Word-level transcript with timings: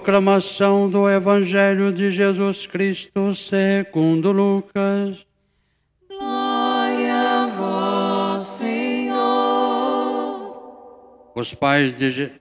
Proclamação 0.00 0.88
do 0.88 1.10
Evangelho 1.10 1.92
de 1.92 2.10
Jesus 2.10 2.66
Cristo 2.66 3.34
segundo 3.34 4.32
Lucas. 4.32 5.26
Glória 6.08 7.14
a 7.14 7.46
vós, 7.48 8.40
Senhor. 8.40 9.20
Os 11.36 11.52
pais 11.52 11.94
de 11.94 12.32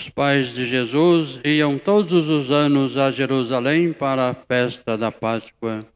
Os 0.00 0.08
pais 0.08 0.54
de 0.54 0.66
Jesus 0.66 1.40
iam 1.44 1.76
todos 1.76 2.30
os 2.30 2.50
anos 2.50 2.96
a 2.96 3.10
Jerusalém 3.10 3.92
para 3.92 4.30
a 4.30 4.34
festa 4.34 4.96
da 4.96 5.12
Páscoa. 5.12 5.86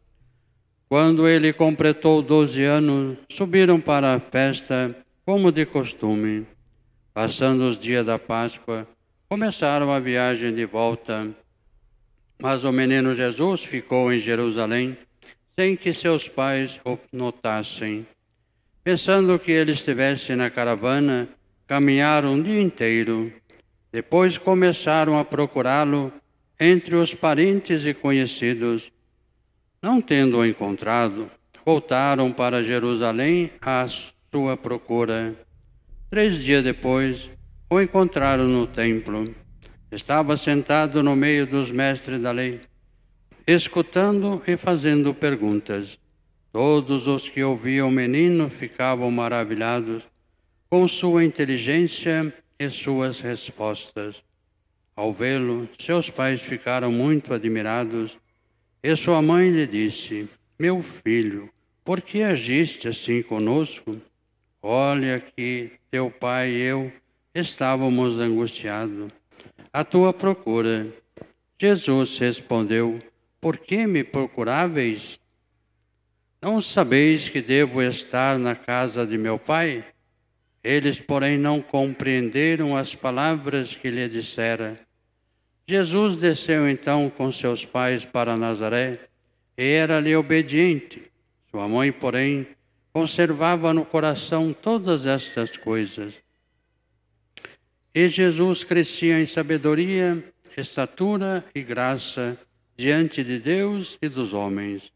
Quando 0.87 1.27
ele 1.27 1.55
completou 1.55 2.21
doze 2.21 2.63
anos, 2.65 3.17
subiram 3.31 3.81
para 3.81 4.13
a 4.13 4.21
festa, 4.21 4.95
como 5.25 5.51
de 5.51 5.65
costume. 5.65 6.47
Passando 7.15 7.63
os 7.63 7.81
dias 7.81 8.05
da 8.05 8.19
Páscoa, 8.19 8.87
começaram 9.27 9.91
a 9.91 9.99
viagem 9.99 10.55
de 10.55 10.67
volta. 10.67 11.27
Mas 12.39 12.63
o 12.63 12.71
menino 12.71 13.15
Jesus 13.15 13.65
ficou 13.65 14.13
em 14.13 14.21
Jerusalém, 14.21 14.99
sem 15.59 15.77
que 15.77 15.95
seus 15.95 16.29
pais 16.29 16.79
o 16.85 16.99
notassem. 17.11 18.07
Pensando 18.85 19.39
que 19.39 19.51
ele 19.51 19.73
estivesse 19.73 20.37
na 20.37 20.51
caravana, 20.51 21.27
caminharam 21.67 22.35
um 22.35 22.43
dia 22.43 22.61
inteiro. 22.61 23.33
Depois 23.95 24.37
começaram 24.37 25.17
a 25.17 25.25
procurá-lo 25.25 26.13
entre 26.59 26.97
os 26.97 27.15
parentes 27.15 27.87
e 27.87 27.95
conhecidos. 27.95 28.91
Não 29.81 30.01
tendo-o 30.01 30.45
encontrado, 30.45 31.31
voltaram 31.65 32.33
para 32.33 32.61
Jerusalém 32.61 33.53
à 33.63 33.87
sua 34.33 34.57
procura. 34.57 35.37
Três 36.11 36.43
dias 36.43 36.65
depois, 36.65 37.31
o 37.71 37.81
encontraram 37.81 38.49
no 38.49 38.67
templo. 38.67 39.33
Estava 39.93 40.37
sentado 40.37 41.01
no 41.01 41.15
meio 41.15 41.47
dos 41.47 41.71
mestres 41.71 42.21
da 42.21 42.33
lei, 42.33 42.63
escutando 43.47 44.43
e 44.45 44.57
fazendo 44.57 45.15
perguntas. 45.15 46.01
Todos 46.51 47.07
os 47.07 47.29
que 47.29 47.45
ouviam 47.45 47.91
o 47.91 47.93
menino 47.93 48.51
ficavam 48.51 49.09
maravilhados 49.13 50.03
com 50.69 50.89
sua 50.89 51.25
inteligência 51.25 52.35
e 52.65 52.71
suas 52.71 53.21
respostas. 53.21 54.23
Ao 54.97 55.13
vê-lo, 55.13 55.69
seus 55.79 56.09
pais 56.09 56.41
ficaram 56.41 56.91
muito 56.91 57.35
admirados 57.35 58.17
e 58.83 58.95
sua 58.97 59.21
mãe 59.21 59.51
lhe 59.51 59.67
disse: 59.67 60.29
Meu 60.59 60.83
filho, 60.83 61.51
por 61.85 62.01
que 62.01 62.23
agiste 62.23 62.89
assim 62.89 63.23
conosco? 63.23 64.01
Olha 64.63 65.21
que 65.21 65.73
teu 65.91 66.11
pai 66.11 66.51
e 66.51 66.61
eu 66.63 66.93
estávamos 67.35 68.19
angustiados 68.19 69.13
à 69.73 69.85
tua 69.85 70.13
procura. 70.13 70.87
Jesus 71.59 72.17
respondeu: 72.19 73.03
Por 73.41 73.59
que 73.59 73.87
me 73.87 74.05
procuráveis? 74.05 75.19
Não 76.41 76.63
sabeis 76.63 77.29
que 77.29 77.43
devo 77.43 77.83
estar 77.83 78.39
na 78.39 78.55
casa 78.55 79.05
de 79.05 79.19
meu 79.19 79.39
pai? 79.39 79.85
Eles, 80.65 80.99
porém, 80.99 81.37
não 81.37 81.61
compreenderam 81.61 82.75
as 82.75 82.95
palavras 82.95 83.77
que 83.77 83.91
lhe 83.91 84.09
dissera. 84.09 84.81
Jesus 85.69 86.17
desceu 86.17 86.67
então 86.67 87.11
com 87.11 87.31
seus 87.31 87.67
pais 87.67 88.07
para 88.07 88.35
Nazaré 88.35 88.99
e 89.59 89.63
era-lhe 89.63 90.17
obediente. 90.17 91.03
Sua 91.51 91.69
mãe, 91.69 91.93
porém, 91.93 92.47
conservava 92.95 93.75
no 93.75 93.85
coração 93.85 94.55
todas 94.55 95.05
estas 95.05 95.55
coisas. 95.55 96.15
E 97.95 98.09
Jesus 98.09 98.65
crescia 98.65 99.21
em 99.21 99.27
sabedoria, 99.27 100.25
estatura 100.57 101.45
e 101.55 101.61
graça 101.63 102.39
diante 102.77 103.23
de 103.23 103.39
Deus 103.39 103.99
e 104.01 104.09
dos 104.09 104.33
homens. 104.33 104.91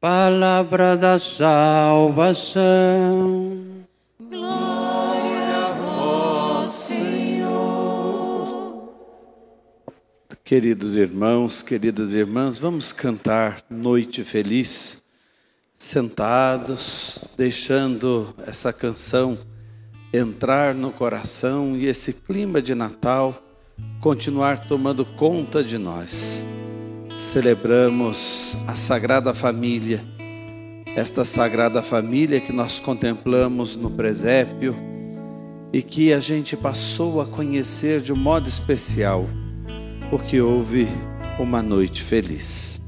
Palavra 0.00 0.96
da 0.96 1.18
salvação. 1.18 2.62
Glória 4.18 4.71
Queridos 10.52 10.94
irmãos, 10.94 11.62
queridas 11.62 12.12
irmãs, 12.12 12.58
vamos 12.58 12.92
cantar 12.92 13.64
Noite 13.70 14.22
Feliz, 14.22 15.02
sentados, 15.72 17.24
deixando 17.38 18.34
essa 18.46 18.70
canção 18.70 19.38
entrar 20.12 20.74
no 20.74 20.90
coração 20.90 21.74
e 21.74 21.86
esse 21.86 22.12
clima 22.12 22.60
de 22.60 22.74
Natal 22.74 23.42
continuar 23.98 24.68
tomando 24.68 25.06
conta 25.06 25.64
de 25.64 25.78
nós. 25.78 26.46
Celebramos 27.16 28.58
a 28.66 28.74
Sagrada 28.74 29.32
Família, 29.32 30.04
esta 30.94 31.24
Sagrada 31.24 31.80
Família 31.80 32.42
que 32.42 32.52
nós 32.52 32.78
contemplamos 32.78 33.74
no 33.74 33.90
presépio 33.90 34.76
e 35.72 35.80
que 35.80 36.12
a 36.12 36.20
gente 36.20 36.58
passou 36.58 37.22
a 37.22 37.24
conhecer 37.24 38.02
de 38.02 38.12
um 38.12 38.16
modo 38.16 38.50
especial, 38.50 39.26
porque 40.12 40.42
houve 40.42 40.86
uma 41.38 41.62
noite 41.62 42.02
feliz. 42.02 42.81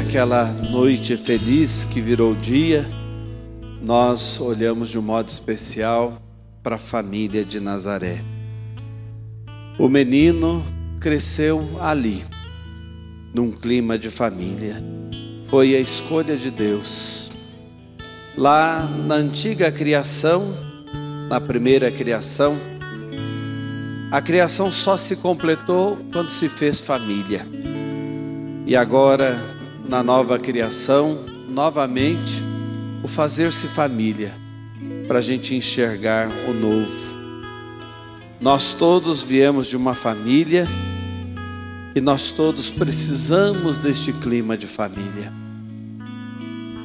Aquela 0.00 0.46
noite 0.70 1.14
feliz 1.14 1.84
que 1.84 2.00
virou 2.00 2.34
dia, 2.34 2.88
nós 3.84 4.40
olhamos 4.40 4.88
de 4.88 4.98
um 4.98 5.02
modo 5.02 5.28
especial 5.28 6.18
para 6.62 6.76
a 6.76 6.78
família 6.78 7.44
de 7.44 7.60
Nazaré. 7.60 8.24
O 9.78 9.90
menino 9.90 10.64
cresceu 10.98 11.60
ali, 11.82 12.24
num 13.34 13.50
clima 13.50 13.98
de 13.98 14.08
família. 14.10 14.82
Foi 15.50 15.76
a 15.76 15.80
escolha 15.80 16.34
de 16.34 16.50
Deus. 16.50 17.30
Lá 18.38 18.88
na 19.06 19.16
antiga 19.16 19.70
criação, 19.70 20.50
na 21.28 21.38
primeira 21.38 21.90
criação, 21.90 22.56
a 24.10 24.22
criação 24.22 24.72
só 24.72 24.96
se 24.96 25.16
completou 25.16 25.98
quando 26.10 26.30
se 26.30 26.48
fez 26.48 26.80
família. 26.80 27.46
E 28.66 28.74
agora, 28.74 29.59
na 29.90 30.04
nova 30.04 30.38
criação, 30.38 31.18
novamente, 31.48 32.40
o 33.02 33.08
fazer-se 33.08 33.66
família, 33.66 34.32
para 35.08 35.18
a 35.18 35.20
gente 35.20 35.56
enxergar 35.56 36.28
o 36.48 36.52
novo. 36.52 37.18
Nós 38.40 38.72
todos 38.72 39.20
viemos 39.20 39.66
de 39.66 39.76
uma 39.76 39.92
família 39.92 40.64
e 41.92 42.00
nós 42.00 42.30
todos 42.30 42.70
precisamos 42.70 43.78
deste 43.78 44.12
clima 44.12 44.56
de 44.56 44.68
família. 44.68 45.32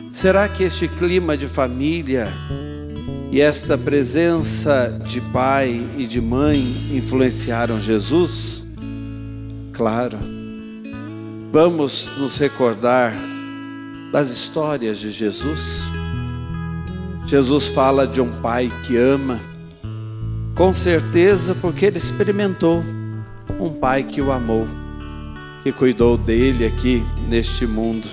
Será 0.10 0.50
que 0.50 0.64
este 0.64 0.88
clima 0.88 1.38
de 1.38 1.48
família 1.48 2.28
e 3.32 3.40
esta 3.40 3.78
presença 3.78 5.00
de 5.06 5.22
pai 5.22 5.80
e 5.96 6.08
de 6.08 6.20
mãe 6.20 6.90
influenciaram 6.92 7.80
Jesus? 7.80 8.68
Claro. 9.74 10.35
Vamos 11.56 12.12
nos 12.18 12.36
recordar 12.38 13.16
das 14.12 14.30
histórias 14.30 14.98
de 14.98 15.10
Jesus. 15.10 15.86
Jesus 17.26 17.68
fala 17.68 18.06
de 18.06 18.20
um 18.20 18.42
pai 18.42 18.70
que 18.86 18.98
ama, 18.98 19.40
com 20.54 20.74
certeza 20.74 21.56
porque 21.56 21.86
ele 21.86 21.98
experimentou 21.98 22.84
um 23.58 23.72
pai 23.72 24.04
que 24.04 24.22
o 24.22 24.34
amou, 24.34 24.68
que 25.64 25.72
cuidou 25.72 26.18
dele 26.18 26.66
aqui 26.66 27.02
neste 27.30 27.66
mundo. 27.66 28.10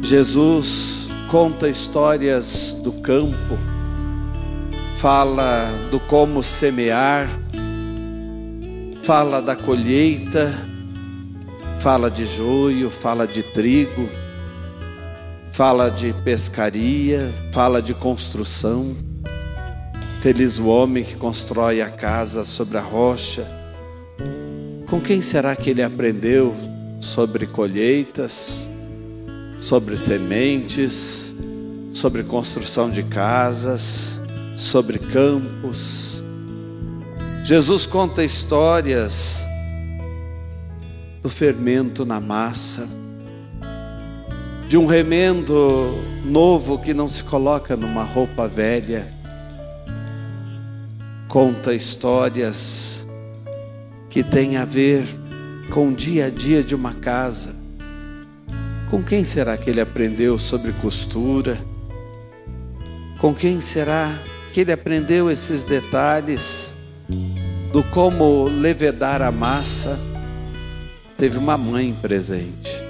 Jesus 0.00 1.10
conta 1.30 1.68
histórias 1.68 2.74
do 2.82 2.92
campo, 3.02 3.58
fala 4.96 5.68
do 5.90 6.00
como 6.00 6.42
semear, 6.42 7.28
fala 9.02 9.42
da 9.42 9.54
colheita, 9.54 10.71
fala 11.82 12.10
de 12.10 12.24
joio, 12.24 12.88
fala 12.88 13.26
de 13.26 13.42
trigo, 13.42 14.08
fala 15.52 15.90
de 15.90 16.12
pescaria, 16.24 17.32
fala 17.52 17.82
de 17.82 17.92
construção. 17.92 18.96
Feliz 20.20 20.58
o 20.58 20.66
homem 20.66 21.02
que 21.02 21.16
constrói 21.16 21.82
a 21.82 21.90
casa 21.90 22.44
sobre 22.44 22.78
a 22.78 22.80
rocha. 22.80 23.46
Com 24.88 25.00
quem 25.00 25.20
será 25.20 25.56
que 25.56 25.70
ele 25.70 25.82
aprendeu 25.82 26.54
sobre 27.00 27.46
colheitas? 27.46 28.70
sobre 29.62 29.96
sementes, 29.96 31.36
sobre 31.92 32.24
construção 32.24 32.90
de 32.90 33.04
casas, 33.04 34.20
sobre 34.56 34.98
campos. 34.98 36.24
Jesus 37.44 37.86
conta 37.86 38.24
histórias 38.24 39.44
do 41.22 41.30
fermento 41.30 42.04
na 42.04 42.20
massa, 42.20 42.88
de 44.68 44.76
um 44.76 44.84
remendo 44.84 45.94
novo 46.24 46.78
que 46.78 46.92
não 46.92 47.06
se 47.06 47.22
coloca 47.24 47.76
numa 47.76 48.02
roupa 48.02 48.48
velha. 48.48 49.06
Conta 51.28 51.72
histórias 51.72 53.08
que 54.10 54.22
têm 54.22 54.56
a 54.56 54.64
ver 54.64 55.06
com 55.70 55.88
o 55.88 55.94
dia 55.94 56.26
a 56.26 56.30
dia 56.30 56.62
de 56.62 56.74
uma 56.74 56.92
casa 56.94 57.62
com 58.92 59.02
quem 59.02 59.24
será 59.24 59.56
que 59.56 59.70
ele 59.70 59.80
aprendeu 59.80 60.38
sobre 60.38 60.70
costura? 60.70 61.58
Com 63.18 63.34
quem 63.34 63.58
será 63.58 64.14
que 64.52 64.60
ele 64.60 64.70
aprendeu 64.70 65.30
esses 65.30 65.64
detalhes 65.64 66.76
do 67.72 67.82
como 67.84 68.44
levedar 68.44 69.22
a 69.22 69.32
massa? 69.32 69.98
Teve 71.22 71.38
uma 71.38 71.56
mãe 71.56 71.96
presente, 72.02 72.84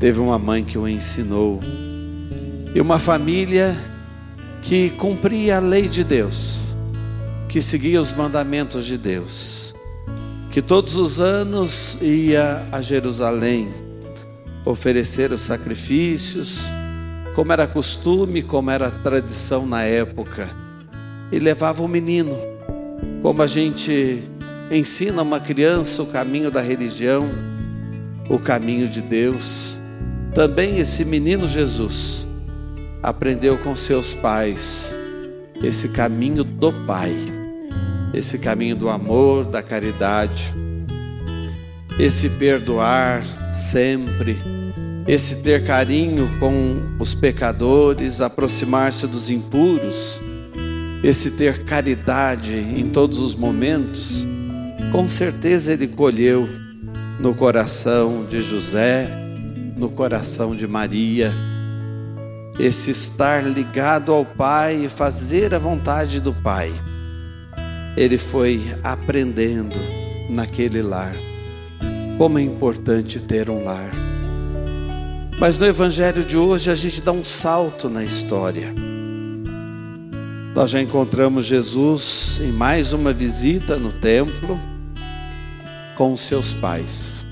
teve 0.00 0.18
uma 0.18 0.36
mãe 0.36 0.64
que 0.64 0.76
o 0.76 0.88
ensinou, 0.88 1.60
e 2.74 2.80
uma 2.80 2.98
família 2.98 3.72
que 4.60 4.90
cumpria 4.90 5.58
a 5.58 5.60
lei 5.60 5.86
de 5.86 6.02
Deus, 6.02 6.76
que 7.48 7.62
seguia 7.62 8.00
os 8.00 8.12
mandamentos 8.12 8.84
de 8.84 8.98
Deus, 8.98 9.76
que 10.50 10.60
todos 10.60 10.96
os 10.96 11.20
anos 11.20 11.98
ia 12.02 12.66
a 12.72 12.82
Jerusalém 12.82 13.72
oferecer 14.64 15.30
os 15.30 15.42
sacrifícios, 15.42 16.64
como 17.36 17.52
era 17.52 17.64
costume, 17.64 18.42
como 18.42 18.72
era 18.72 18.90
tradição 18.90 19.68
na 19.68 19.84
época, 19.84 20.50
e 21.30 21.38
levava 21.38 21.80
o 21.80 21.86
menino, 21.86 22.36
como 23.22 23.40
a 23.40 23.46
gente 23.46 24.20
ensina 24.70 25.22
uma 25.22 25.40
criança 25.40 26.02
o 26.02 26.06
caminho 26.06 26.50
da 26.50 26.60
religião, 26.60 27.28
o 28.28 28.38
caminho 28.38 28.88
de 28.88 29.00
Deus. 29.00 29.80
Também 30.34 30.78
esse 30.78 31.04
menino 31.04 31.46
Jesus 31.48 32.28
aprendeu 33.02 33.58
com 33.58 33.74
seus 33.74 34.14
pais 34.14 34.96
esse 35.62 35.88
caminho 35.88 36.44
do 36.44 36.72
Pai, 36.86 37.14
esse 38.14 38.38
caminho 38.38 38.76
do 38.76 38.88
amor, 38.88 39.44
da 39.44 39.62
caridade 39.62 40.54
esse 42.00 42.30
perdoar 42.30 43.22
sempre, 43.52 44.34
esse 45.06 45.42
ter 45.42 45.66
carinho 45.66 46.38
com 46.38 46.96
os 46.98 47.14
pecadores, 47.14 48.22
aproximar-se 48.22 49.06
dos 49.06 49.30
impuros, 49.30 50.18
esse 51.04 51.32
ter 51.32 51.62
caridade 51.64 52.56
em 52.56 52.88
todos 52.88 53.18
os 53.18 53.34
momentos, 53.34 54.26
com 54.92 55.08
certeza 55.08 55.72
ele 55.72 55.88
colheu 55.88 56.48
no 57.20 57.34
coração 57.34 58.24
de 58.24 58.40
José, 58.40 59.08
no 59.76 59.90
coração 59.90 60.54
de 60.54 60.66
Maria, 60.66 61.32
esse 62.58 62.90
estar 62.90 63.44
ligado 63.44 64.12
ao 64.12 64.24
Pai 64.24 64.84
e 64.84 64.88
fazer 64.88 65.54
a 65.54 65.58
vontade 65.58 66.20
do 66.20 66.32
Pai. 66.32 66.72
Ele 67.96 68.18
foi 68.18 68.60
aprendendo 68.82 69.78
naquele 70.30 70.82
lar 70.82 71.14
como 72.20 72.38
é 72.38 72.42
importante 72.42 73.18
ter 73.18 73.48
um 73.48 73.64
lar. 73.64 73.90
Mas 75.38 75.56
no 75.56 75.64
Evangelho 75.64 76.22
de 76.22 76.36
hoje 76.36 76.70
a 76.70 76.74
gente 76.74 77.00
dá 77.00 77.12
um 77.12 77.24
salto 77.24 77.88
na 77.88 78.04
história. 78.04 78.74
Nós 80.54 80.70
já 80.70 80.80
encontramos 80.80 81.44
Jesus 81.44 82.40
em 82.42 82.52
mais 82.52 82.92
uma 82.92 83.12
visita 83.12 83.76
no 83.76 83.92
templo 83.92 84.58
com 85.96 86.16
seus 86.16 86.52
pais. 86.52 87.24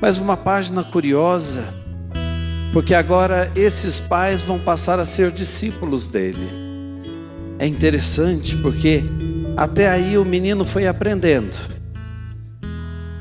Mas 0.00 0.18
uma 0.18 0.36
página 0.36 0.82
curiosa, 0.82 1.62
porque 2.72 2.94
agora 2.94 3.50
esses 3.54 4.00
pais 4.00 4.42
vão 4.42 4.58
passar 4.58 4.98
a 4.98 5.04
ser 5.04 5.30
discípulos 5.30 6.08
dele. 6.08 6.48
É 7.58 7.66
interessante 7.66 8.56
porque 8.56 9.02
até 9.56 9.88
aí 9.88 10.16
o 10.16 10.24
menino 10.24 10.64
foi 10.64 10.86
aprendendo 10.86 11.56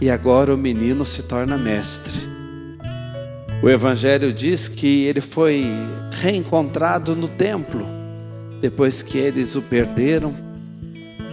e 0.02 0.10
agora 0.10 0.54
o 0.54 0.58
menino 0.58 1.06
se 1.06 1.24
torna 1.24 1.58
mestre. 1.58 2.14
O 3.64 3.70
Evangelho 3.70 4.32
diz 4.32 4.68
que 4.68 5.06
ele 5.06 5.22
foi 5.22 5.66
reencontrado 6.12 7.16
no 7.16 7.28
templo, 7.28 7.88
depois 8.62 9.02
que 9.02 9.18
eles 9.18 9.56
o 9.56 9.62
perderam. 9.62 10.34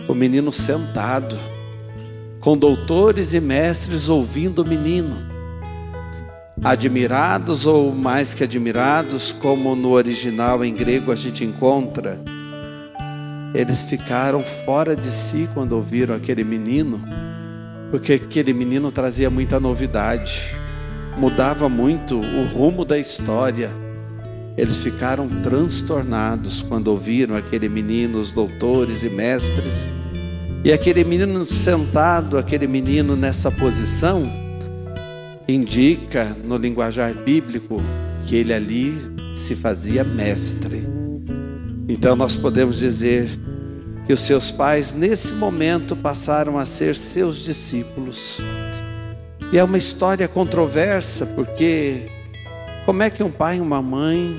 O 0.08 0.14
menino 0.14 0.52
sentado, 0.52 1.36
com 2.40 2.56
doutores 2.56 3.32
e 3.34 3.40
mestres 3.40 4.08
ouvindo 4.08 4.62
o 4.62 4.66
menino, 4.66 5.16
admirados 6.62 7.66
ou 7.66 7.92
mais 7.92 8.34
que 8.34 8.42
admirados, 8.42 9.32
como 9.32 9.76
no 9.76 9.90
original 9.92 10.64
em 10.64 10.74
grego 10.74 11.12
a 11.12 11.16
gente 11.16 11.44
encontra, 11.44 12.20
eles 13.54 13.84
ficaram 13.84 14.42
fora 14.42 14.96
de 14.96 15.06
si 15.06 15.48
quando 15.54 15.72
ouviram 15.72 16.16
aquele 16.16 16.42
menino 16.42 17.00
porque 17.92 18.14
aquele 18.14 18.54
menino 18.54 18.90
trazia 18.90 19.28
muita 19.28 19.60
novidade, 19.60 20.56
mudava 21.18 21.68
muito 21.68 22.18
o 22.18 22.46
rumo 22.46 22.86
da 22.86 22.98
história. 22.98 23.68
Eles 24.56 24.78
ficaram 24.78 25.28
transtornados 25.42 26.62
quando 26.62 26.88
ouviram 26.88 27.36
aquele 27.36 27.68
menino, 27.68 28.20
os 28.20 28.30
doutores 28.30 29.02
e 29.04 29.08
mestres, 29.08 29.88
e 30.64 30.72
aquele 30.72 31.02
menino 31.02 31.44
sentado, 31.44 32.38
aquele 32.38 32.66
menino 32.66 33.16
nessa 33.16 33.50
posição, 33.50 34.30
indica 35.48 36.36
no 36.44 36.56
linguajar 36.56 37.12
bíblico 37.14 37.78
que 38.26 38.36
ele 38.36 38.52
ali 38.52 38.94
se 39.36 39.56
fazia 39.56 40.04
mestre. 40.04 40.82
Então 41.88 42.14
nós 42.14 42.36
podemos 42.36 42.78
dizer 42.78 43.28
que 44.06 44.12
os 44.12 44.20
seus 44.20 44.50
pais 44.50 44.94
nesse 44.94 45.32
momento 45.34 45.96
passaram 45.96 46.58
a 46.58 46.66
ser 46.66 46.94
seus 46.94 47.36
discípulos. 47.42 48.38
E 49.52 49.58
é 49.58 49.64
uma 49.64 49.78
história 49.78 50.28
controversa, 50.28 51.26
porque 51.26 52.08
como 52.84 53.02
é 53.02 53.10
que 53.10 53.22
um 53.22 53.30
pai 53.30 53.58
e 53.58 53.60
uma 53.60 53.80
mãe 53.80 54.36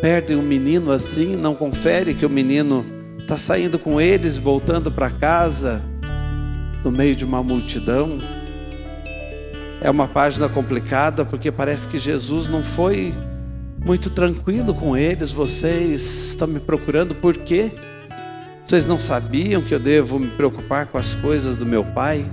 perdem 0.00 0.36
um 0.36 0.42
menino 0.42 0.90
assim, 0.90 1.36
não 1.36 1.54
confere 1.54 2.14
que 2.14 2.26
o 2.26 2.30
menino 2.30 2.84
está 3.18 3.38
saindo 3.38 3.78
com 3.78 4.00
eles, 4.00 4.38
voltando 4.38 4.92
para 4.92 5.10
casa, 5.10 5.82
no 6.84 6.90
meio 6.90 7.16
de 7.16 7.24
uma 7.24 7.42
multidão? 7.42 8.18
É 9.80 9.90
uma 9.90 10.06
página 10.06 10.48
complicada, 10.48 11.24
porque 11.24 11.50
parece 11.50 11.88
que 11.88 11.98
Jesus 11.98 12.48
não 12.48 12.62
foi 12.62 13.14
muito 13.84 14.10
tranquilo 14.10 14.74
com 14.74 14.96
eles. 14.96 15.32
Vocês 15.32 16.30
estão 16.30 16.48
me 16.48 16.60
procurando 16.60 17.14
por 17.14 17.36
quê? 17.36 17.70
Vocês 18.66 18.84
não 18.84 18.98
sabiam 18.98 19.62
que 19.62 19.72
eu 19.72 19.78
devo 19.78 20.18
me 20.18 20.26
preocupar 20.28 20.86
com 20.86 20.98
as 20.98 21.14
coisas 21.14 21.58
do 21.58 21.66
meu 21.66 21.84
pai? 21.84 22.26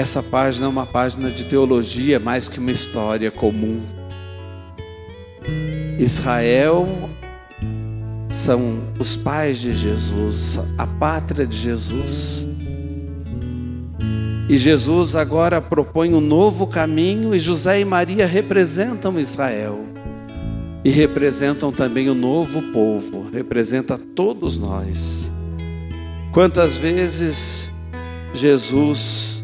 Essa 0.00 0.22
página 0.22 0.64
é 0.64 0.68
uma 0.70 0.86
página 0.86 1.30
de 1.30 1.44
teologia 1.44 2.18
mais 2.18 2.48
que 2.48 2.58
uma 2.58 2.70
história 2.70 3.30
comum. 3.30 3.82
Israel 5.98 6.88
são 8.30 8.82
os 8.98 9.14
pais 9.14 9.60
de 9.60 9.74
Jesus, 9.74 10.58
a 10.78 10.86
pátria 10.86 11.46
de 11.46 11.54
Jesus. 11.54 12.48
E 14.48 14.56
Jesus 14.56 15.14
agora 15.14 15.60
propõe 15.60 16.14
um 16.14 16.20
novo 16.22 16.66
caminho, 16.66 17.34
e 17.34 17.38
José 17.38 17.80
e 17.80 17.84
Maria 17.84 18.24
representam 18.24 19.20
Israel. 19.20 19.84
E 20.82 20.88
representam 20.88 21.70
também 21.70 22.08
o 22.08 22.14
novo 22.14 22.62
povo, 22.72 23.28
representa 23.30 23.98
todos 23.98 24.58
nós. 24.58 25.30
Quantas 26.32 26.78
vezes 26.78 27.70
Jesus 28.32 29.39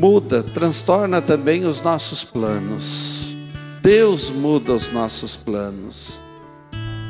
muda, 0.00 0.42
transtorna 0.42 1.20
também 1.20 1.66
os 1.66 1.82
nossos 1.82 2.24
planos. 2.24 3.36
Deus 3.82 4.30
muda 4.30 4.72
os 4.72 4.90
nossos 4.90 5.36
planos. 5.36 6.22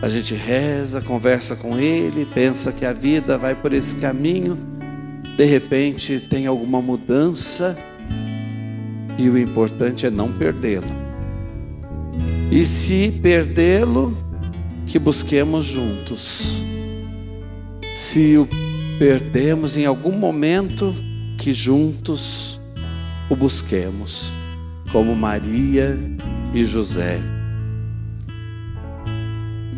A 0.02 0.08
gente 0.08 0.34
reza, 0.34 1.00
conversa 1.00 1.54
com 1.54 1.78
Ele, 1.78 2.26
pensa 2.26 2.72
que 2.72 2.84
a 2.84 2.92
vida 2.92 3.38
vai 3.38 3.54
por 3.54 3.72
esse 3.72 3.96
caminho, 3.96 4.58
de 5.36 5.44
repente 5.44 6.18
tem 6.18 6.48
alguma 6.48 6.82
mudança 6.82 7.78
e 9.16 9.28
o 9.28 9.38
importante 9.38 10.04
é 10.04 10.10
não 10.10 10.32
perdê-lo. 10.32 10.88
E 12.50 12.66
se 12.66 13.20
perdê-lo, 13.22 14.16
que 14.84 14.98
busquemos 14.98 15.64
juntos. 15.64 16.64
Se 17.94 18.36
o 18.36 18.48
perdemos 18.98 19.76
em 19.76 19.86
algum 19.86 20.10
momento, 20.10 20.92
que 21.38 21.52
juntos 21.52 22.59
o 23.30 23.36
busquemos, 23.36 24.32
como 24.90 25.14
Maria 25.14 25.96
e 26.52 26.64
José. 26.64 27.20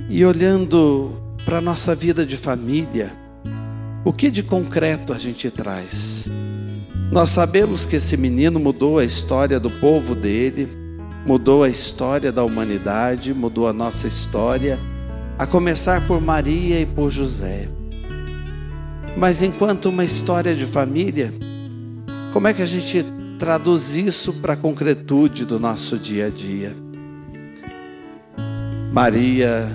E 0.09 0.25
olhando 0.25 1.13
para 1.45 1.59
a 1.59 1.61
nossa 1.61 1.95
vida 1.95 2.25
de 2.25 2.39
família, 2.39 3.13
o 4.05 4.13
que 4.13 4.31
de 4.31 4.43
concreto 4.43 5.13
a 5.13 5.19
gente 5.19 5.51
traz? 5.51 6.31
Nós 7.11 7.29
sabemos 7.29 7.85
que 7.85 7.97
esse 7.97 8.17
menino 8.17 8.59
mudou 8.59 8.99
a 8.99 9.05
história 9.05 9.61
do 9.61 9.71
povo 9.71 10.15
dele, 10.15 10.67
mudou 11.27 11.63
a 11.63 11.69
história 11.69 12.33
da 12.33 12.43
humanidade, 12.43 13.35
mudou 13.35 13.69
a 13.69 13.73
nossa 13.73 14.07
história, 14.07 14.81
a 15.39 15.47
começar 15.47 16.07
por 16.07 16.23
Maria 16.23 16.81
e 16.81 16.87
por 16.87 17.11
José. 17.11 17.69
Mas 19.15 19.43
enquanto 19.43 19.91
uma 19.91 20.05
história 20.05 20.55
de 20.55 20.65
família, 20.65 21.35
como 22.33 22.49
é 22.49 22.55
que 22.55 22.63
a 22.63 22.67
gente 22.67 23.05
traduz 23.43 23.97
isso 23.97 24.35
para 24.35 24.53
a 24.53 24.57
concretude 24.57 25.45
do 25.45 25.59
nosso 25.59 25.99
dia 25.99 26.27
a 26.27 26.31
dia. 26.31 26.77
Maria 28.93 29.69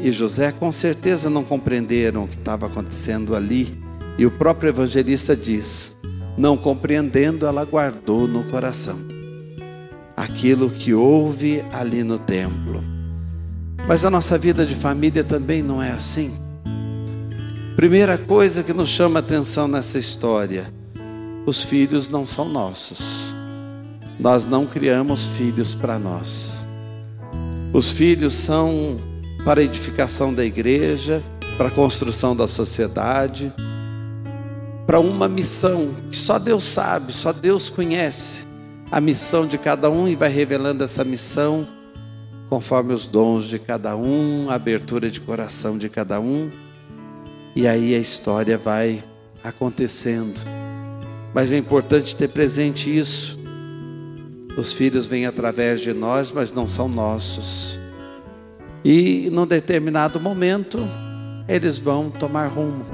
e 0.00 0.12
José 0.12 0.52
com 0.52 0.70
certeza 0.70 1.28
não 1.28 1.42
compreenderam 1.42 2.22
o 2.22 2.28
que 2.28 2.36
estava 2.36 2.66
acontecendo 2.66 3.34
ali, 3.34 3.82
e 4.16 4.24
o 4.24 4.30
próprio 4.30 4.68
evangelista 4.68 5.34
diz: 5.34 5.98
não 6.36 6.56
compreendendo, 6.56 7.46
ela 7.46 7.64
guardou 7.64 8.28
no 8.28 8.44
coração 8.44 8.96
aquilo 10.16 10.70
que 10.70 10.94
houve 10.94 11.64
ali 11.72 12.04
no 12.04 12.16
templo. 12.16 12.80
Mas 13.88 14.04
a 14.04 14.10
nossa 14.10 14.38
vida 14.38 14.64
de 14.64 14.76
família 14.76 15.24
também 15.24 15.64
não 15.64 15.82
é 15.82 15.90
assim. 15.90 16.32
Primeira 17.74 18.16
coisa 18.16 18.62
que 18.62 18.72
nos 18.72 18.88
chama 18.88 19.18
atenção 19.18 19.66
nessa 19.66 19.98
história 19.98 20.77
os 21.48 21.62
filhos 21.62 22.08
não 22.08 22.26
são 22.26 22.48
nossos. 22.48 23.34
Nós 24.20 24.44
não 24.44 24.66
criamos 24.66 25.26
filhos 25.26 25.74
para 25.74 25.98
nós. 25.98 26.66
Os 27.72 27.90
filhos 27.90 28.34
são 28.34 29.00
para 29.44 29.60
a 29.60 29.64
edificação 29.64 30.34
da 30.34 30.44
igreja, 30.44 31.22
para 31.56 31.68
a 31.68 31.70
construção 31.70 32.36
da 32.36 32.46
sociedade, 32.46 33.52
para 34.86 35.00
uma 35.00 35.28
missão 35.28 35.94
que 36.10 36.16
só 36.16 36.38
Deus 36.38 36.64
sabe, 36.64 37.12
só 37.12 37.32
Deus 37.32 37.70
conhece 37.70 38.46
a 38.90 39.00
missão 39.00 39.46
de 39.46 39.58
cada 39.58 39.90
um 39.90 40.08
e 40.08 40.16
vai 40.16 40.30
revelando 40.30 40.82
essa 40.82 41.04
missão 41.04 41.66
conforme 42.48 42.94
os 42.94 43.06
dons 43.06 43.44
de 43.44 43.58
cada 43.58 43.94
um, 43.94 44.50
a 44.50 44.54
abertura 44.54 45.10
de 45.10 45.20
coração 45.20 45.76
de 45.76 45.88
cada 45.88 46.18
um. 46.20 46.50
E 47.54 47.66
aí 47.66 47.94
a 47.94 47.98
história 47.98 48.56
vai 48.56 49.04
acontecendo. 49.44 50.67
Mas 51.34 51.52
é 51.52 51.58
importante 51.58 52.16
ter 52.16 52.28
presente 52.28 52.96
isso. 52.96 53.38
Os 54.56 54.72
filhos 54.72 55.06
vêm 55.06 55.26
através 55.26 55.80
de 55.80 55.92
nós, 55.92 56.32
mas 56.32 56.52
não 56.52 56.66
são 56.66 56.88
nossos. 56.88 57.80
E 58.84 59.28
num 59.30 59.46
determinado 59.46 60.18
momento, 60.18 60.78
eles 61.48 61.78
vão 61.78 62.10
tomar 62.10 62.46
rumo. 62.48 62.84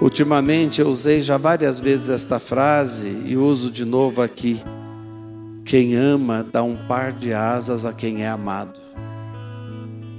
Ultimamente 0.00 0.80
eu 0.80 0.88
usei 0.88 1.20
já 1.20 1.36
várias 1.36 1.78
vezes 1.78 2.08
esta 2.08 2.38
frase 2.38 3.22
e 3.26 3.36
uso 3.36 3.70
de 3.70 3.84
novo 3.84 4.22
aqui. 4.22 4.62
Quem 5.64 5.94
ama 5.94 6.46
dá 6.50 6.62
um 6.62 6.74
par 6.74 7.12
de 7.12 7.34
asas 7.34 7.84
a 7.84 7.92
quem 7.92 8.22
é 8.22 8.28
amado. 8.28 8.80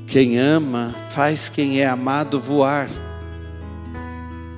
Quem 0.06 0.38
ama 0.38 0.94
faz 1.10 1.50
quem 1.50 1.82
é 1.82 1.88
amado 1.88 2.40
voar. 2.40 2.90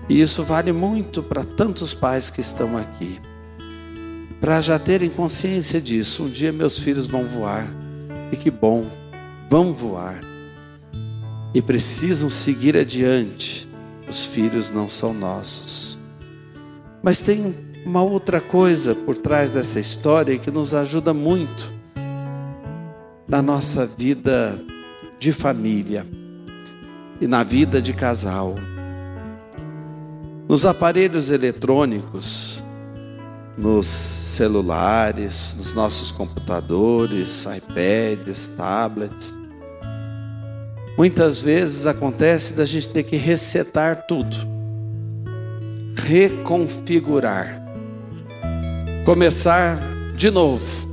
E 0.10 0.22
isso 0.22 0.44
vale 0.44 0.72
muito 0.72 1.24
para 1.24 1.44
tantos 1.44 1.94
pais 1.94 2.30
que 2.30 2.42
estão 2.42 2.78
aqui. 2.78 3.20
Para 4.42 4.60
já 4.60 4.78
terem 4.78 5.10
consciência 5.10 5.80
disso. 5.80 6.24
Um 6.24 6.30
dia 6.30 6.52
meus 6.52 6.78
filhos 6.78 7.08
vão 7.08 7.26
voar. 7.26 7.68
E 8.32 8.36
que 8.36 8.52
bom, 8.52 8.86
vão 9.50 9.74
voar. 9.74 10.20
E 11.54 11.62
precisam 11.62 12.30
seguir 12.30 12.76
adiante. 12.76 13.70
Os 14.10 14.26
filhos 14.26 14.70
não 14.70 14.90
são 14.90 15.14
nossos. 15.14 15.98
Mas 17.02 17.22
tem 17.22 17.54
uma 17.86 18.02
outra 18.02 18.42
coisa 18.42 18.96
por 18.96 19.18
trás 19.18 19.52
dessa 19.52 19.80
história 19.80 20.38
que 20.38 20.52
nos 20.52 20.74
ajuda 20.74 21.14
muito 21.14 21.72
na 23.28 23.42
nossa 23.42 23.86
vida 23.86 24.60
de 25.20 25.32
família 25.32 26.06
e 27.20 27.28
na 27.28 27.44
vida 27.44 27.82
de 27.82 27.94
casal. 27.94 28.56
Nos 30.48 30.66
aparelhos 30.66 31.32
eletrônicos, 31.32 32.64
nos 33.58 33.88
celulares, 33.88 35.56
nos 35.58 35.74
nossos 35.74 36.12
computadores, 36.12 37.46
iPads, 37.46 38.50
tablets, 38.50 39.34
muitas 40.98 41.40
vezes 41.40 41.86
acontece 41.88 42.56
da 42.56 42.66
gente 42.66 42.90
ter 42.90 43.04
que 43.04 43.16
resetar 43.16 44.06
tudo, 44.06 44.36
reconfigurar, 45.96 47.64
começar 49.06 49.80
de 50.16 50.30
novo. 50.30 50.92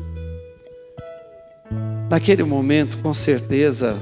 Naquele 2.09 2.43
momento, 2.43 2.99
com 2.99 3.15
certeza, 3.15 3.97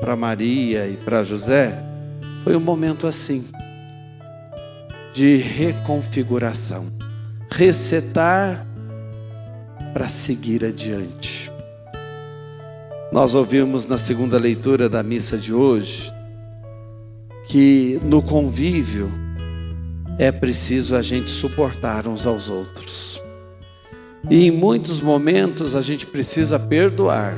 para 0.00 0.16
Maria 0.16 0.86
e 0.86 0.96
para 0.96 1.22
José, 1.22 1.76
foi 2.42 2.56
um 2.56 2.60
momento 2.60 3.06
assim 3.06 3.44
de 5.12 5.36
reconfiguração, 5.36 6.86
resetar 7.50 8.66
para 9.92 10.08
seguir 10.08 10.64
adiante. 10.64 11.50
Nós 13.12 13.34
ouvimos 13.34 13.86
na 13.86 13.98
segunda 13.98 14.38
leitura 14.38 14.88
da 14.88 15.02
missa 15.02 15.36
de 15.36 15.52
hoje 15.52 16.12
que 17.48 17.98
no 18.04 18.22
convívio 18.22 19.10
é 20.16 20.30
preciso 20.30 20.94
a 20.94 21.02
gente 21.02 21.28
suportar 21.28 22.06
uns 22.06 22.26
aos 22.26 22.48
outros. 22.48 23.20
E 24.30 24.46
em 24.46 24.50
muitos 24.50 25.00
momentos 25.00 25.74
a 25.74 25.82
gente 25.82 26.06
precisa 26.06 26.58
perdoar. 26.58 27.36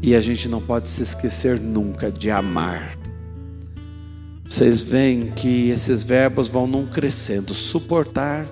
E 0.00 0.14
a 0.14 0.20
gente 0.20 0.48
não 0.48 0.60
pode 0.60 0.88
se 0.88 1.02
esquecer 1.02 1.60
nunca 1.60 2.10
de 2.10 2.30
amar. 2.30 3.01
Vocês 4.52 4.82
veem 4.82 5.30
que 5.30 5.70
esses 5.70 6.04
verbos 6.04 6.46
vão 6.46 6.66
num 6.66 6.84
crescendo. 6.84 7.54
Suportar, 7.54 8.46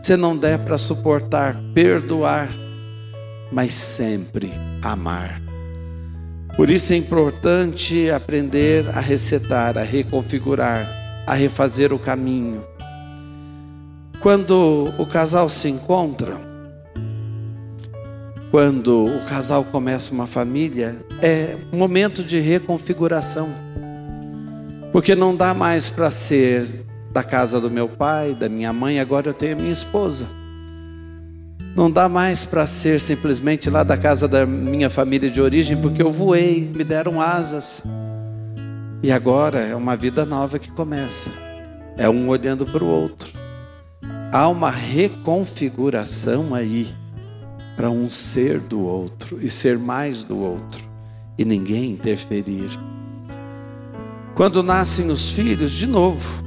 se 0.00 0.16
não 0.16 0.36
der 0.36 0.60
para 0.60 0.78
suportar, 0.78 1.60
perdoar, 1.74 2.48
mas 3.50 3.72
sempre 3.72 4.52
amar. 4.80 5.42
Por 6.54 6.70
isso 6.70 6.92
é 6.92 6.96
importante 6.96 8.08
aprender 8.08 8.88
a 8.90 9.00
resetar, 9.00 9.76
a 9.76 9.82
reconfigurar, 9.82 10.88
a 11.26 11.34
refazer 11.34 11.92
o 11.92 11.98
caminho. 11.98 12.64
Quando 14.20 14.94
o 14.96 15.04
casal 15.04 15.48
se 15.48 15.68
encontra, 15.68 16.36
quando 18.52 19.06
o 19.06 19.26
casal 19.26 19.64
começa 19.64 20.12
uma 20.12 20.28
família, 20.28 21.04
é 21.20 21.56
um 21.72 21.78
momento 21.78 22.22
de 22.22 22.38
reconfiguração. 22.38 23.71
Porque 24.92 25.14
não 25.14 25.34
dá 25.34 25.54
mais 25.54 25.88
para 25.88 26.10
ser 26.10 26.84
da 27.10 27.24
casa 27.24 27.58
do 27.58 27.70
meu 27.70 27.88
pai, 27.88 28.34
da 28.34 28.48
minha 28.48 28.72
mãe, 28.72 29.00
agora 29.00 29.30
eu 29.30 29.34
tenho 29.34 29.54
a 29.54 29.56
minha 29.56 29.72
esposa. 29.72 30.26
Não 31.74 31.90
dá 31.90 32.10
mais 32.10 32.44
para 32.44 32.66
ser 32.66 33.00
simplesmente 33.00 33.70
lá 33.70 33.82
da 33.82 33.96
casa 33.96 34.28
da 34.28 34.44
minha 34.44 34.90
família 34.90 35.30
de 35.30 35.40
origem, 35.40 35.78
porque 35.78 36.02
eu 36.02 36.12
voei, 36.12 36.60
me 36.60 36.84
deram 36.84 37.20
asas. 37.20 37.82
E 39.02 39.10
agora 39.10 39.60
é 39.60 39.74
uma 39.74 39.96
vida 39.96 40.26
nova 40.26 40.58
que 40.58 40.70
começa. 40.70 41.30
É 41.96 42.08
um 42.08 42.28
olhando 42.28 42.66
para 42.66 42.84
o 42.84 42.86
outro. 42.86 43.32
Há 44.30 44.46
uma 44.48 44.70
reconfiguração 44.70 46.54
aí 46.54 46.86
para 47.74 47.90
um 47.90 48.10
ser 48.10 48.60
do 48.60 48.82
outro 48.82 49.38
e 49.40 49.48
ser 49.48 49.78
mais 49.78 50.22
do 50.22 50.38
outro 50.38 50.86
e 51.38 51.44
ninguém 51.44 51.92
interferir. 51.92 52.70
Quando 54.34 54.62
nascem 54.62 55.10
os 55.10 55.30
filhos, 55.30 55.72
de 55.72 55.86
novo, 55.86 56.42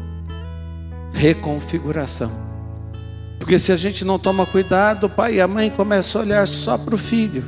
reconfiguração. 1.13 2.31
Porque 3.37 3.59
se 3.59 3.71
a 3.71 3.75
gente 3.75 4.03
não 4.03 4.17
toma 4.17 4.45
cuidado, 4.45 5.05
o 5.05 5.09
pai 5.09 5.35
e 5.35 5.41
a 5.41 5.47
mãe 5.47 5.69
começam 5.69 6.21
a 6.21 6.23
olhar 6.23 6.47
só 6.47 6.77
para 6.77 6.95
o 6.95 6.97
filho. 6.97 7.43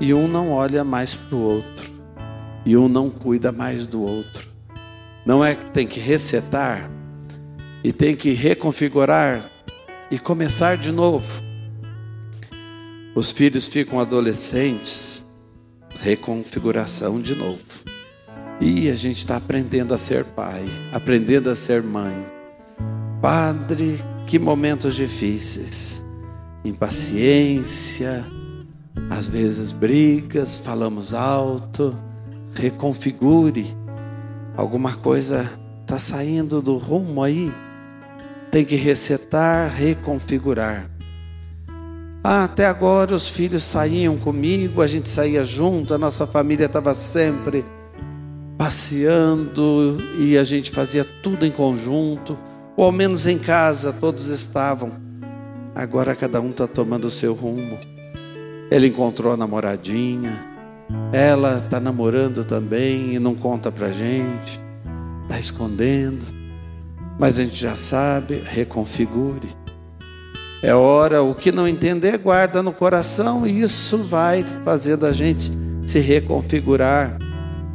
E 0.00 0.14
um 0.14 0.26
não 0.26 0.50
olha 0.50 0.82
mais 0.82 1.14
para 1.14 1.36
o 1.36 1.40
outro. 1.40 1.92
E 2.64 2.76
um 2.76 2.88
não 2.88 3.10
cuida 3.10 3.52
mais 3.52 3.86
do 3.86 4.02
outro. 4.02 4.48
Não 5.24 5.44
é 5.44 5.54
que 5.54 5.66
tem 5.66 5.86
que 5.86 6.00
resetar 6.00 6.90
e 7.84 7.92
tem 7.92 8.16
que 8.16 8.32
reconfigurar 8.32 9.42
e 10.10 10.18
começar 10.18 10.76
de 10.76 10.90
novo. 10.90 11.42
Os 13.14 13.30
filhos 13.30 13.66
ficam 13.68 14.00
adolescentes, 14.00 15.26
reconfiguração 16.00 17.20
de 17.20 17.34
novo. 17.34 17.71
E 18.64 18.88
a 18.88 18.94
gente 18.94 19.16
está 19.16 19.38
aprendendo 19.38 19.92
a 19.92 19.98
ser 19.98 20.24
pai, 20.24 20.64
aprendendo 20.92 21.50
a 21.50 21.56
ser 21.56 21.82
mãe. 21.82 22.14
Padre, 23.20 23.98
que 24.24 24.38
momentos 24.38 24.94
difíceis, 24.94 26.06
impaciência, 26.64 28.24
às 29.10 29.26
vezes 29.26 29.72
brigas, 29.72 30.58
falamos 30.58 31.12
alto, 31.12 31.92
reconfigure. 32.54 33.66
Alguma 34.56 34.94
coisa 34.94 35.50
está 35.80 35.98
saindo 35.98 36.62
do 36.62 36.76
rumo 36.76 37.20
aí, 37.20 37.52
tem 38.52 38.64
que 38.64 38.76
resetar, 38.76 39.74
reconfigurar. 39.74 40.88
Ah, 42.22 42.44
até 42.44 42.66
agora 42.66 43.12
os 43.12 43.28
filhos 43.28 43.64
saíam 43.64 44.16
comigo, 44.16 44.82
a 44.82 44.86
gente 44.86 45.08
saía 45.08 45.44
junto, 45.44 45.92
a 45.92 45.98
nossa 45.98 46.28
família 46.28 46.66
estava 46.66 46.94
sempre 46.94 47.64
passeando 48.62 49.98
e 50.16 50.38
a 50.38 50.44
gente 50.44 50.70
fazia 50.70 51.04
tudo 51.04 51.44
em 51.44 51.50
conjunto 51.50 52.38
ou 52.76 52.84
ao 52.84 52.92
menos 52.92 53.26
em 53.26 53.36
casa 53.36 53.92
todos 53.92 54.28
estavam. 54.28 54.92
Agora 55.74 56.14
cada 56.14 56.40
um 56.40 56.50
está 56.50 56.68
tomando 56.68 57.06
o 57.06 57.10
seu 57.10 57.34
rumo. 57.34 57.76
Ele 58.70 58.86
encontrou 58.86 59.32
a 59.32 59.36
namoradinha, 59.36 60.38
ela 61.12 61.58
está 61.58 61.80
namorando 61.80 62.44
também 62.44 63.12
e 63.12 63.18
não 63.18 63.34
conta 63.34 63.72
para 63.72 63.90
gente, 63.90 64.60
está 65.24 65.40
escondendo, 65.40 66.24
mas 67.18 67.40
a 67.40 67.42
gente 67.42 67.56
já 67.56 67.74
sabe, 67.74 68.36
reconfigure. 68.36 69.48
É 70.62 70.72
hora, 70.72 71.20
o 71.20 71.34
que 71.34 71.50
não 71.50 71.66
entender, 71.66 72.16
guarda 72.16 72.62
no 72.62 72.72
coração 72.72 73.44
e 73.44 73.60
isso 73.60 73.98
vai 73.98 74.44
fazendo 74.64 75.04
a 75.04 75.10
gente 75.10 75.50
se 75.82 75.98
reconfigurar, 75.98 77.18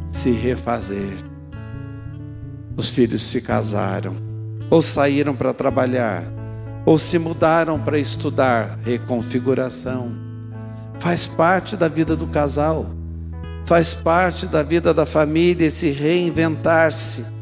se 0.08 0.30
refazer. 0.30 1.16
Os 2.76 2.90
filhos 2.90 3.22
se 3.22 3.42
casaram 3.42 4.28
ou 4.70 4.82
saíram 4.82 5.34
para 5.34 5.54
trabalhar, 5.54 6.24
ou 6.84 6.98
se 6.98 7.18
mudaram 7.18 7.78
para 7.78 7.98
estudar, 7.98 8.78
reconfiguração. 8.84 10.12
Faz 10.98 11.26
parte 11.26 11.76
da 11.76 11.88
vida 11.88 12.16
do 12.16 12.26
casal, 12.26 12.86
faz 13.64 13.94
parte 13.94 14.46
da 14.46 14.62
vida 14.62 14.92
da 14.92 15.06
família 15.06 15.66
esse 15.66 15.90
reinventar-se, 15.90 17.36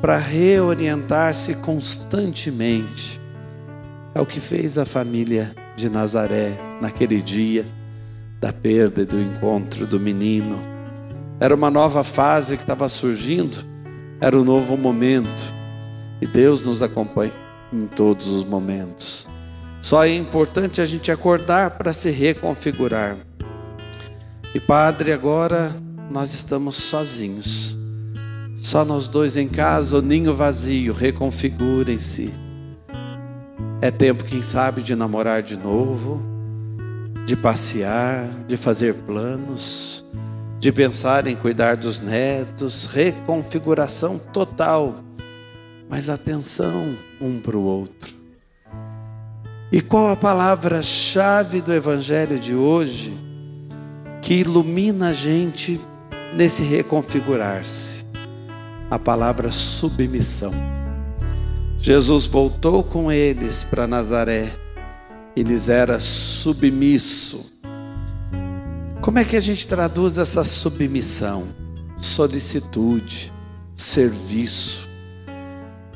para 0.00 0.16
reorientar-se 0.16 1.56
constantemente. 1.56 3.20
É 4.14 4.20
o 4.20 4.26
que 4.26 4.40
fez 4.40 4.78
a 4.78 4.86
família 4.86 5.54
de 5.76 5.90
Nazaré 5.90 6.58
naquele 6.80 7.20
dia 7.20 7.66
da 8.40 8.52
perda 8.52 9.02
e 9.02 9.04
do 9.04 9.20
encontro 9.20 9.86
do 9.86 10.00
menino. 10.00 10.69
Era 11.40 11.54
uma 11.54 11.70
nova 11.70 12.04
fase 12.04 12.54
que 12.54 12.62
estava 12.62 12.86
surgindo, 12.86 13.56
era 14.20 14.38
um 14.38 14.44
novo 14.44 14.76
momento. 14.76 15.42
E 16.20 16.26
Deus 16.26 16.66
nos 16.66 16.82
acompanha 16.82 17.32
em 17.72 17.86
todos 17.86 18.28
os 18.28 18.44
momentos. 18.44 19.26
Só 19.80 20.04
é 20.04 20.14
importante 20.14 20.82
a 20.82 20.84
gente 20.86 21.10
acordar 21.10 21.70
para 21.70 21.94
se 21.94 22.10
reconfigurar. 22.10 23.16
E 24.54 24.60
Padre, 24.60 25.14
agora 25.14 25.74
nós 26.10 26.34
estamos 26.34 26.76
sozinhos. 26.76 27.78
Só 28.58 28.84
nós 28.84 29.08
dois 29.08 29.38
em 29.38 29.48
casa, 29.48 29.96
o 29.96 30.02
ninho 30.02 30.34
vazio, 30.34 30.92
reconfigurem-se. 30.92 32.34
É 33.80 33.90
tempo, 33.90 34.24
quem 34.24 34.42
sabe, 34.42 34.82
de 34.82 34.94
namorar 34.94 35.42
de 35.42 35.56
novo, 35.56 36.22
de 37.24 37.34
passear, 37.34 38.28
de 38.46 38.58
fazer 38.58 38.92
planos, 38.92 40.04
de 40.60 40.70
pensar 40.70 41.26
em 41.26 41.34
cuidar 41.34 41.76
dos 41.76 42.00
netos, 42.00 42.86
reconfiguração 42.86 44.16
total 44.16 45.02
mas 45.90 46.08
atenção 46.08 46.96
um 47.20 47.40
para 47.40 47.56
o 47.56 47.62
outro. 47.62 48.14
E 49.72 49.80
qual 49.80 50.08
a 50.08 50.16
palavra-chave 50.16 51.60
do 51.60 51.74
Evangelho 51.74 52.38
de 52.38 52.54
hoje 52.54 53.12
que 54.22 54.34
ilumina 54.34 55.08
a 55.08 55.12
gente 55.12 55.80
nesse 56.32 56.62
reconfigurar-se? 56.62 58.06
A 58.88 58.98
palavra 58.98 59.50
submissão. 59.50 60.52
Jesus 61.78 62.26
voltou 62.26 62.84
com 62.84 63.10
eles 63.10 63.64
para 63.64 63.86
Nazaré 63.86 64.48
e 65.34 65.42
lhes 65.42 65.68
era 65.68 65.98
submisso. 65.98 67.59
Como 69.10 69.18
é 69.18 69.24
que 69.24 69.34
a 69.34 69.40
gente 69.40 69.66
traduz 69.66 70.18
essa 70.18 70.44
submissão? 70.44 71.48
Solicitude, 71.96 73.32
serviço 73.74 74.88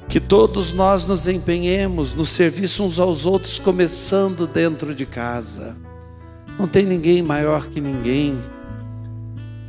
que 0.08 0.18
todos 0.18 0.72
nós 0.72 1.06
nos 1.06 1.28
empenhemos 1.28 2.12
no 2.12 2.26
serviço 2.26 2.82
uns 2.82 2.98
aos 2.98 3.24
outros, 3.24 3.60
começando 3.60 4.48
dentro 4.48 4.92
de 4.92 5.06
casa. 5.06 5.76
Não 6.58 6.66
tem 6.66 6.84
ninguém 6.84 7.22
maior 7.22 7.68
que 7.68 7.80
ninguém. 7.80 8.36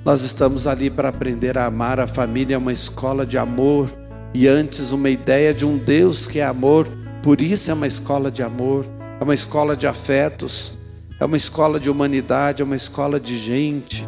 Nós 0.04 0.24
estamos 0.24 0.66
ali 0.66 0.90
para 0.90 1.10
aprender 1.10 1.56
a 1.56 1.68
amar. 1.68 2.00
A 2.00 2.08
família 2.08 2.56
é 2.56 2.58
uma 2.58 2.74
escola 2.74 3.28
de 3.28 3.38
amor 3.38 3.94
e 4.34 4.48
antes 4.48 4.92
uma 4.92 5.12
ideia 5.12 5.54
de 5.54 5.68
um 5.68 5.78
Deus 5.78 6.26
que 6.26 6.40
é 6.40 6.46
amor. 6.46 6.88
Por 7.22 7.40
isso 7.40 7.70
é 7.70 7.76
uma 7.76 7.86
escola 7.86 8.32
de 8.32 8.42
amor, 8.42 8.88
é 9.22 9.24
uma 9.24 9.36
escola 9.36 9.76
de 9.76 9.86
afetos, 9.86 10.80
é 11.20 11.26
uma 11.26 11.38
escola 11.38 11.80
de 11.80 11.90
humanidade, 11.90 12.62
é 12.62 12.66
uma 12.66 12.76
escola 12.76 13.20
de 13.20 13.38
gente. 13.38 14.08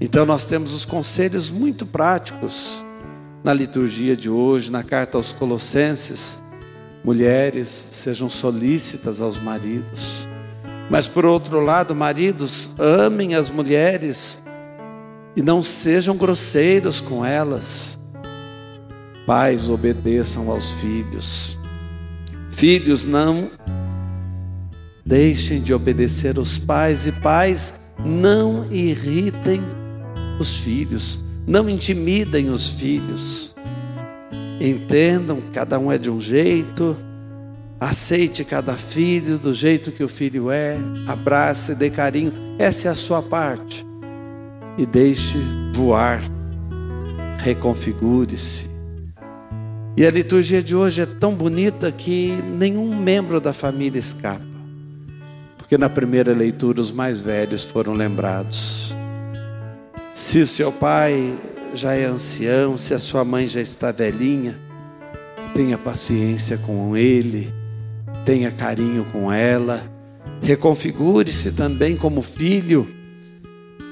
Então 0.00 0.26
nós 0.26 0.44
temos 0.46 0.72
os 0.72 0.84
conselhos 0.84 1.50
muito 1.50 1.86
práticos 1.86 2.84
na 3.44 3.52
liturgia 3.52 4.16
de 4.16 4.30
hoje, 4.30 4.72
na 4.72 4.82
carta 4.82 5.18
aos 5.18 5.32
Colossenses, 5.32 6.42
mulheres 7.04 7.68
sejam 7.68 8.30
solícitas 8.30 9.20
aos 9.20 9.38
maridos. 9.38 10.26
Mas 10.90 11.06
por 11.06 11.24
outro 11.26 11.60
lado, 11.60 11.94
maridos, 11.94 12.70
amem 12.78 13.34
as 13.34 13.50
mulheres 13.50 14.42
e 15.36 15.42
não 15.42 15.62
sejam 15.62 16.16
grosseiros 16.16 17.00
com 17.00 17.24
elas. 17.24 17.98
Pais, 19.26 19.68
obedeçam 19.68 20.50
aos 20.50 20.72
filhos. 20.72 21.58
Filhos, 22.50 23.04
não 23.04 23.50
Deixem 25.04 25.60
de 25.60 25.74
obedecer 25.74 26.38
os 26.38 26.56
pais 26.56 27.06
e 27.06 27.12
pais 27.12 27.78
não 28.02 28.66
irritem 28.72 29.60
os 30.38 30.60
filhos, 30.60 31.22
não 31.46 31.68
intimidem 31.68 32.48
os 32.48 32.70
filhos. 32.70 33.54
Entendam, 34.58 35.42
cada 35.52 35.78
um 35.78 35.92
é 35.92 35.98
de 35.98 36.10
um 36.10 36.18
jeito, 36.18 36.96
aceite 37.78 38.44
cada 38.44 38.74
filho 38.74 39.38
do 39.38 39.52
jeito 39.52 39.92
que 39.92 40.02
o 40.02 40.08
filho 40.08 40.50
é, 40.50 40.78
abrace, 41.06 41.74
dê 41.74 41.90
carinho, 41.90 42.32
essa 42.58 42.88
é 42.88 42.90
a 42.90 42.94
sua 42.94 43.20
parte. 43.20 43.84
E 44.78 44.86
deixe 44.86 45.38
voar, 45.72 46.22
reconfigure-se. 47.38 48.70
E 49.96 50.04
a 50.04 50.10
liturgia 50.10 50.62
de 50.62 50.74
hoje 50.74 51.02
é 51.02 51.06
tão 51.06 51.34
bonita 51.34 51.92
que 51.92 52.32
nenhum 52.58 52.96
membro 52.96 53.38
da 53.38 53.52
família 53.52 53.98
escapa. 53.98 54.53
Porque 55.64 55.78
na 55.78 55.88
primeira 55.88 56.34
leitura 56.34 56.78
os 56.78 56.92
mais 56.92 57.22
velhos 57.22 57.64
foram 57.64 57.94
lembrados. 57.94 58.94
Se 60.12 60.40
o 60.40 60.46
seu 60.46 60.70
pai 60.70 61.34
já 61.72 61.94
é 61.94 62.04
ancião, 62.04 62.76
se 62.76 62.92
a 62.92 62.98
sua 62.98 63.24
mãe 63.24 63.48
já 63.48 63.62
está 63.62 63.90
velhinha, 63.90 64.60
tenha 65.54 65.78
paciência 65.78 66.58
com 66.58 66.94
ele, 66.94 67.50
tenha 68.26 68.50
carinho 68.50 69.06
com 69.10 69.32
ela, 69.32 69.82
reconfigure-se 70.42 71.52
também 71.52 71.96
como 71.96 72.20
filho, 72.20 72.86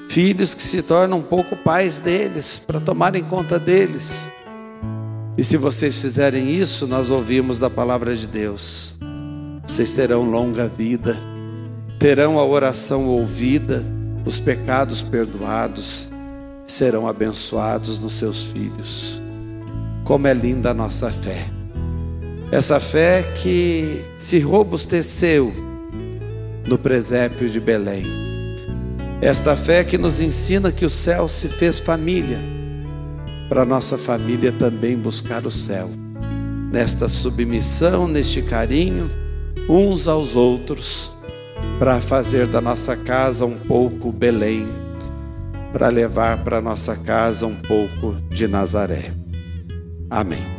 filhos 0.07 0.53
que 0.53 0.61
se 0.61 0.83
tornam 0.83 1.17
um 1.17 1.23
pouco 1.23 1.55
pais 1.55 1.99
deles, 1.99 2.59
para 2.59 2.79
tomarem 2.79 3.23
conta 3.23 3.57
deles. 3.57 4.31
E 5.35 5.43
se 5.43 5.57
vocês 5.57 5.99
fizerem 5.99 6.53
isso, 6.53 6.85
nós 6.85 7.09
ouvimos 7.09 7.57
da 7.57 7.69
palavra 7.69 8.15
de 8.15 8.27
Deus, 8.27 8.99
vocês 9.65 9.91
terão 9.95 10.29
longa 10.29 10.67
vida, 10.67 11.32
terão 12.03 12.37
a 12.37 12.45
oração 12.45 13.05
ouvida, 13.05 13.81
os 14.25 14.37
pecados 14.37 15.01
perdoados 15.01 16.11
serão 16.65 17.07
abençoados 17.07 18.01
nos 18.01 18.11
seus 18.11 18.43
filhos. 18.43 19.23
Como 20.03 20.27
é 20.27 20.33
linda 20.33 20.71
a 20.71 20.73
nossa 20.73 21.09
fé. 21.09 21.45
Essa 22.51 22.77
fé 22.77 23.23
que 23.41 24.03
se 24.17 24.37
robusteceu 24.39 25.53
no 26.67 26.77
presépio 26.77 27.49
de 27.49 27.61
Belém. 27.61 28.03
Esta 29.21 29.55
fé 29.55 29.85
que 29.85 29.97
nos 29.97 30.19
ensina 30.19 30.73
que 30.73 30.83
o 30.83 30.89
céu 30.89 31.29
se 31.29 31.47
fez 31.47 31.79
família, 31.79 32.37
para 33.47 33.63
nossa 33.63 33.97
família 33.97 34.51
também 34.51 34.97
buscar 34.97 35.45
o 35.45 35.51
céu. 35.51 35.89
Nesta 36.69 37.07
submissão, 37.07 38.09
neste 38.09 38.41
carinho, 38.41 39.09
uns 39.69 40.09
aos 40.09 40.35
outros, 40.35 41.15
para 41.79 41.99
fazer 41.99 42.47
da 42.47 42.61
nossa 42.61 42.95
casa 42.95 43.45
um 43.45 43.57
pouco 43.57 44.11
Belém 44.11 44.83
para 45.73 45.89
levar 45.89 46.43
para 46.43 46.61
nossa 46.61 46.95
casa 46.95 47.47
um 47.47 47.55
pouco 47.55 48.15
de 48.29 48.47
Nazaré. 48.47 49.11
Amém. 50.07 50.52